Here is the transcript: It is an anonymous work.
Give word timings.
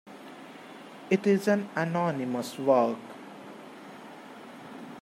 It 1.11 1.27
is 1.27 1.47
an 1.47 1.69
anonymous 1.75 2.57
work. 2.57 2.97